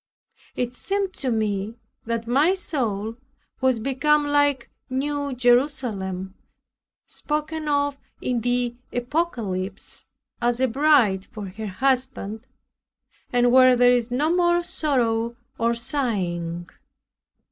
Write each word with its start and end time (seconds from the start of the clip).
It 0.55 0.73
seemed 0.73 1.13
to 1.17 1.29
me 1.29 1.75
that 2.07 2.25
my 2.25 2.55
soul 2.55 3.17
was 3.61 3.77
become 3.79 4.25
like 4.25 4.67
New 4.89 5.31
Jerusalem, 5.35 6.33
spoken 7.05 7.67
of 7.67 7.99
in 8.19 8.41
the 8.41 8.73
Apocalypse, 8.91 10.07
prepared 10.39 10.49
as 10.49 10.59
a 10.59 10.67
bride 10.67 11.25
for 11.25 11.49
her 11.49 11.67
husband 11.67 12.47
and 13.31 13.51
where 13.51 13.75
there 13.75 13.91
is 13.91 14.09
no 14.09 14.35
more 14.35 14.63
sorrow, 14.63 15.35
or 15.59 15.75
sighing. 15.75 16.67